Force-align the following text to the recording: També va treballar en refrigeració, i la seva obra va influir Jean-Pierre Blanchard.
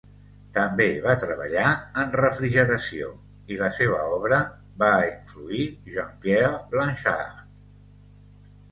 També 0.53 0.85
va 1.01 1.11
treballar 1.23 1.73
en 2.03 2.09
refrigeració, 2.21 3.11
i 3.53 3.61
la 3.61 3.69
seva 3.81 4.01
obra 4.17 4.41
va 4.85 4.91
influir 5.13 5.71
Jean-Pierre 5.99 6.53
Blanchard. 6.75 7.47